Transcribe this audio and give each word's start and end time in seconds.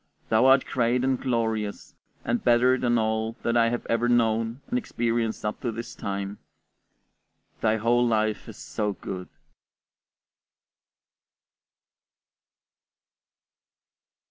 Thou 0.29 0.47
art 0.47 0.65
great 0.65 1.03
and 1.03 1.21
glorious, 1.21 1.93
and 2.25 2.43
better 2.43 2.75
than 2.75 2.97
all 2.97 3.33
that 3.43 3.55
I 3.55 3.69
have 3.69 3.85
ever 3.85 4.09
known 4.09 4.59
and 4.67 4.79
experienced 4.79 5.45
up 5.45 5.61
to 5.61 5.71
this 5.71 5.93
time. 5.93 6.39
Thy 7.61 7.77
whole 7.77 8.07
life 8.07 8.49
is 8.49 8.57
so 8.57 8.93
good! 8.93 9.29